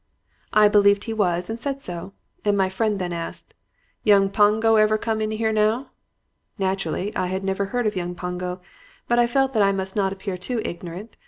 "I 0.51 0.67
believed 0.67 1.03
he 1.03 1.13
was 1.13 1.47
and 1.47 1.61
said 1.61 1.79
so, 1.79 2.13
and 2.43 2.57
my 2.57 2.69
friend 2.69 2.97
then 2.97 3.13
asked: 3.13 3.53
"'Young 4.03 4.31
Pongo 4.31 4.75
ever 4.77 4.97
come 4.97 5.21
in 5.21 5.29
here 5.29 5.51
now?' 5.53 5.91
"Naturally 6.57 7.15
I 7.15 7.27
had 7.27 7.43
never 7.43 7.65
heard 7.65 7.85
of 7.85 7.95
young 7.95 8.15
Pongo, 8.15 8.61
but 9.07 9.19
I 9.19 9.27
felt 9.27 9.53
that 9.53 9.61
I 9.61 9.71
must 9.71 9.95
not 9.95 10.11
appear 10.11 10.37
too 10.39 10.59
ignorant. 10.65 11.17